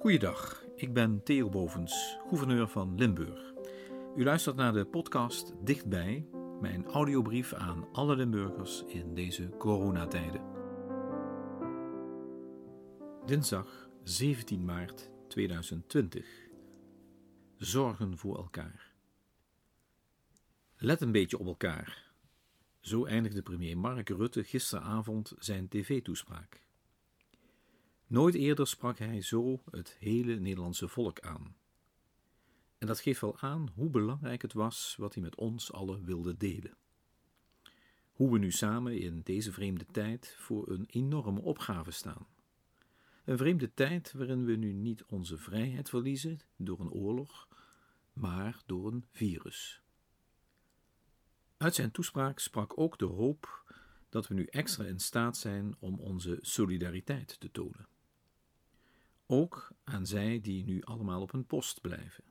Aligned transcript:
Goeiedag, 0.00 0.64
ik 0.76 0.92
ben 0.92 1.22
Theo 1.22 1.48
Bovens, 1.48 2.18
gouverneur 2.28 2.68
van 2.68 2.94
Limburg. 2.94 3.52
U 4.16 4.24
luistert 4.24 4.56
naar 4.56 4.72
de 4.72 4.84
podcast 4.84 5.52
Dichtbij, 5.64 6.28
mijn 6.60 6.86
audiobrief 6.86 7.52
aan 7.52 7.88
alle 7.92 8.16
Limburgers 8.16 8.84
in 8.84 9.14
deze 9.14 9.48
coronatijden. 9.48 10.42
Dinsdag 13.26 13.88
17 14.02 14.64
maart 14.64 15.10
2020. 15.28 16.26
Zorgen 17.56 18.18
voor 18.18 18.36
elkaar. 18.36 18.92
Let 20.76 21.00
een 21.00 21.12
beetje 21.12 21.38
op 21.38 21.46
elkaar. 21.46 22.12
Zo 22.80 23.04
eindigde 23.04 23.42
premier 23.42 23.78
Mark 23.78 24.08
Rutte 24.08 24.44
gisteravond 24.44 25.32
zijn 25.38 25.68
tv-toespraak. 25.68 26.69
Nooit 28.10 28.34
eerder 28.34 28.66
sprak 28.66 28.98
hij 28.98 29.22
zo 29.22 29.62
het 29.70 29.96
hele 29.98 30.34
Nederlandse 30.34 30.88
volk 30.88 31.20
aan. 31.20 31.56
En 32.78 32.86
dat 32.86 33.00
geeft 33.00 33.20
wel 33.20 33.38
aan 33.38 33.68
hoe 33.74 33.90
belangrijk 33.90 34.42
het 34.42 34.52
was 34.52 34.94
wat 34.98 35.14
hij 35.14 35.22
met 35.22 35.34
ons 35.34 35.72
allen 35.72 36.04
wilde 36.04 36.36
delen. 36.36 36.76
Hoe 38.12 38.32
we 38.32 38.38
nu 38.38 38.50
samen 38.52 38.98
in 38.98 39.20
deze 39.24 39.52
vreemde 39.52 39.86
tijd 39.92 40.34
voor 40.38 40.68
een 40.68 40.84
enorme 40.86 41.40
opgave 41.40 41.90
staan. 41.90 42.26
Een 43.24 43.36
vreemde 43.36 43.74
tijd 43.74 44.12
waarin 44.12 44.44
we 44.44 44.56
nu 44.56 44.72
niet 44.72 45.04
onze 45.04 45.38
vrijheid 45.38 45.88
verliezen 45.88 46.40
door 46.56 46.80
een 46.80 46.92
oorlog, 46.92 47.48
maar 48.12 48.62
door 48.66 48.92
een 48.92 49.04
virus. 49.10 49.82
Uit 51.56 51.74
zijn 51.74 51.90
toespraak 51.90 52.38
sprak 52.38 52.78
ook 52.78 52.98
de 52.98 53.04
hoop 53.04 53.72
dat 54.08 54.28
we 54.28 54.34
nu 54.34 54.44
extra 54.44 54.84
in 54.84 55.00
staat 55.00 55.36
zijn 55.36 55.76
om 55.78 56.00
onze 56.00 56.38
solidariteit 56.40 57.40
te 57.40 57.50
tonen. 57.50 57.89
Ook 59.32 59.72
aan 59.84 60.06
zij 60.06 60.40
die 60.40 60.64
nu 60.64 60.82
allemaal 60.82 61.20
op 61.20 61.32
hun 61.32 61.46
post 61.46 61.80
blijven. 61.80 62.24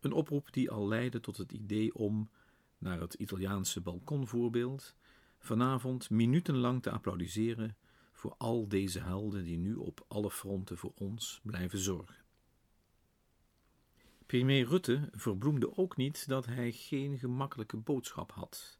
Een 0.00 0.12
oproep 0.12 0.52
die 0.52 0.70
al 0.70 0.88
leidde 0.88 1.20
tot 1.20 1.36
het 1.36 1.52
idee 1.52 1.94
om, 1.94 2.30
naar 2.78 3.00
het 3.00 3.14
Italiaanse 3.14 3.80
balkonvoorbeeld, 3.80 4.94
vanavond 5.38 6.10
minutenlang 6.10 6.82
te 6.82 6.90
applaudisseren 6.90 7.76
voor 8.12 8.34
al 8.38 8.68
deze 8.68 9.00
helden 9.00 9.44
die 9.44 9.58
nu 9.58 9.74
op 9.74 10.04
alle 10.08 10.30
fronten 10.30 10.78
voor 10.78 10.92
ons 10.94 11.40
blijven 11.42 11.78
zorgen. 11.78 12.24
Premier 14.26 14.66
Rutte 14.66 15.08
verbloemde 15.12 15.76
ook 15.76 15.96
niet 15.96 16.28
dat 16.28 16.46
hij 16.46 16.72
geen 16.72 17.18
gemakkelijke 17.18 17.76
boodschap 17.76 18.32
had 18.32 18.78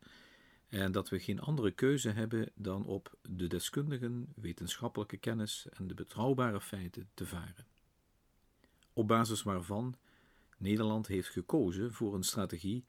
en 0.70 0.92
dat 0.92 1.08
we 1.08 1.18
geen 1.18 1.40
andere 1.40 1.70
keuze 1.70 2.10
hebben 2.10 2.52
dan 2.54 2.84
op 2.84 3.14
de 3.22 3.46
deskundigen, 3.46 4.32
wetenschappelijke 4.34 5.16
kennis 5.16 5.66
en 5.70 5.86
de 5.86 5.94
betrouwbare 5.94 6.60
feiten 6.60 7.10
te 7.14 7.26
varen. 7.26 7.66
Op 8.92 9.08
basis 9.08 9.42
waarvan 9.42 9.96
Nederland 10.58 11.06
heeft 11.06 11.28
gekozen 11.28 11.92
voor 11.92 12.14
een 12.14 12.22
strategie 12.22 12.84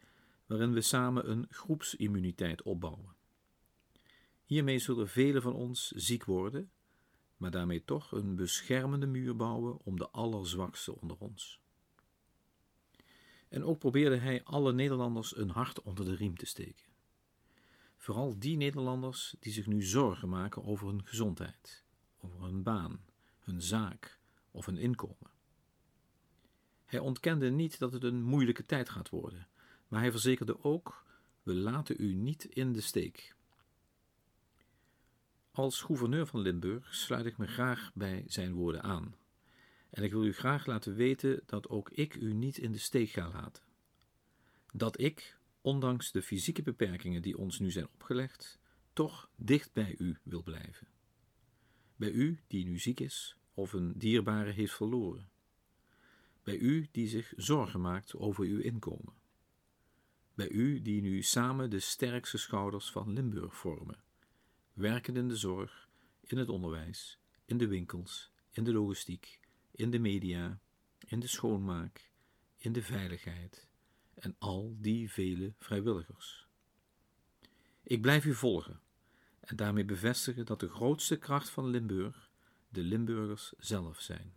waarin 0.46 0.74
we 0.74 0.82
samen 0.82 1.30
een 1.30 1.46
groepsimmuniteit 1.50 2.62
opbouwen. 2.62 3.16
Hiermee 4.46 4.80
zullen 4.80 5.08
velen 5.10 5.42
van 5.42 5.54
ons 5.54 5.88
ziek 5.88 6.26
worden, 6.26 6.72
maar 7.38 7.52
daarmee 7.52 7.84
toch 7.86 8.12
een 8.12 8.36
beschermende 8.36 9.08
muur 9.08 9.36
bouwen 9.36 9.78
om 9.84 9.98
de 9.98 10.10
allerzwakste 10.10 11.02
onder 11.02 11.18
ons. 11.18 11.60
En 13.50 13.64
ook 13.64 13.80
probeerde 13.80 14.18
hij 14.18 14.44
alle 14.44 14.74
Nederlanders 14.74 15.38
een 15.38 15.50
hart 15.50 15.82
onder 15.82 16.06
de 16.06 16.16
riem 16.16 16.38
te 16.38 16.46
steken. 16.46 16.91
Vooral 18.02 18.40
die 18.40 18.58
Nederlanders 18.58 19.36
die 19.40 19.52
zich 19.52 19.68
nu 19.68 19.84
zorgen 19.84 20.30
maken 20.30 20.64
over 20.64 20.88
hun 20.88 21.06
gezondheid, 21.06 21.84
over 22.20 22.44
hun 22.44 22.64
baan, 22.64 23.06
hun 23.40 23.62
zaak 23.62 24.20
of 24.52 24.66
hun 24.66 24.78
inkomen. 24.78 25.32
Hij 26.86 27.00
ontkende 27.00 27.50
niet 27.50 27.80
dat 27.80 27.94
het 27.94 28.04
een 28.04 28.24
moeilijke 28.24 28.66
tijd 28.66 28.90
gaat 28.90 29.10
worden, 29.10 29.48
maar 29.88 30.00
hij 30.00 30.12
verzekerde 30.12 30.64
ook: 30.64 31.06
we 31.44 31.54
laten 31.54 31.96
u 32.00 32.14
niet 32.14 32.46
in 32.46 32.74
de 32.74 32.82
steek. 32.82 33.36
Als 35.52 35.82
gouverneur 35.82 36.28
van 36.28 36.40
Limburg 36.40 36.96
sluit 36.96 37.26
ik 37.26 37.38
me 37.38 37.48
graag 37.48 37.92
bij 37.94 38.24
zijn 38.28 38.54
woorden 38.54 38.84
aan. 38.84 39.16
En 39.90 40.04
ik 40.04 40.12
wil 40.12 40.26
u 40.26 40.34
graag 40.34 40.66
laten 40.66 40.96
weten 40.96 41.42
dat 41.46 41.70
ook 41.70 41.90
ik 41.90 42.16
u 42.16 42.34
niet 42.34 42.58
in 42.58 42.72
de 42.72 42.78
steek 42.78 43.10
ga 43.10 43.30
laten. 43.30 43.64
Dat 44.74 45.00
ik, 45.00 45.40
ondanks 45.62 46.12
de 46.12 46.22
fysieke 46.22 46.62
beperkingen 46.62 47.22
die 47.22 47.38
ons 47.38 47.60
nu 47.60 47.72
zijn 47.72 47.88
opgelegd, 47.94 48.60
toch 48.94 49.30
dicht 49.36 49.74
bij 49.74 49.96
u 49.98 50.18
wil 50.24 50.44
blijven. 50.44 50.88
Bij 51.96 52.12
u 52.12 52.40
die 52.48 52.66
nu 52.66 52.80
ziek 52.80 53.00
is 53.00 53.38
of 53.54 53.74
een 53.74 53.94
dierbare 53.98 54.52
heeft 54.52 54.74
verloren. 54.74 55.30
Bij 56.44 56.58
u 56.58 56.88
die 56.92 57.08
zich 57.08 57.34
zorgen 57.36 57.82
maakt 57.82 58.16
over 58.16 58.46
uw 58.46 58.60
inkomen. 58.60 59.14
Bij 60.34 60.50
u 60.50 60.82
die 60.82 61.02
nu 61.02 61.22
samen 61.22 61.70
de 61.70 61.80
sterkste 61.80 62.38
schouders 62.38 62.92
van 62.92 63.14
Limburg 63.14 63.56
vormen, 63.56 64.04
werkend 64.74 65.18
in 65.18 65.28
de 65.28 65.36
zorg, 65.36 65.90
in 66.22 66.38
het 66.38 66.50
onderwijs, 66.50 67.20
in 67.46 67.58
de 67.58 67.68
winkels, 67.68 68.32
in 68.52 68.64
de 68.64 68.74
logistiek, 68.74 69.40
in 69.72 69.92
de 69.92 70.00
media, 70.00 70.60
in 71.08 71.20
de 71.20 71.28
schoonmaak, 71.28 72.12
in 72.58 72.72
de 72.72 72.82
veiligheid 72.82 73.71
en 74.14 74.36
al 74.40 74.76
die 74.80 75.12
vele 75.12 75.54
vrijwilligers. 75.58 76.48
Ik 77.84 78.02
blijf 78.02 78.26
u 78.26 78.34
volgen 78.34 78.80
en 79.40 79.56
daarmee 79.56 79.86
bevestigen 79.86 80.46
dat 80.46 80.60
de 80.60 80.70
grootste 80.70 81.18
kracht 81.18 81.50
van 81.50 81.68
Limburg 81.68 82.30
de 82.70 82.82
Limburgers 82.82 83.54
zelf 83.58 84.00
zijn. 84.00 84.34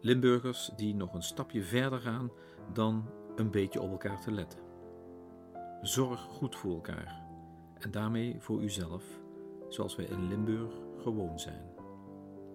Limburgers 0.00 0.70
die 0.76 0.94
nog 0.94 1.14
een 1.14 1.22
stapje 1.22 1.62
verder 1.62 2.00
gaan 2.00 2.30
dan 2.72 3.10
een 3.36 3.50
beetje 3.50 3.80
op 3.80 3.90
elkaar 3.90 4.20
te 4.20 4.32
letten. 4.32 4.60
Zorg 5.82 6.20
goed 6.20 6.56
voor 6.56 6.74
elkaar 6.74 7.22
en 7.78 7.90
daarmee 7.90 8.40
voor 8.40 8.62
uzelf, 8.62 9.04
zoals 9.68 9.96
wij 9.96 10.04
in 10.04 10.28
Limburg 10.28 10.72
gewoon 10.98 11.38
zijn. 11.40 11.74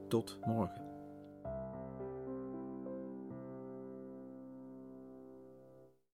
Tot 0.07 0.39
morgen. 0.45 0.94